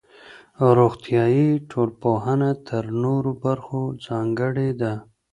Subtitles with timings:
[0.77, 4.93] روغتيائي ټولنپوهنه تر نورو برخو ځانګړې ده.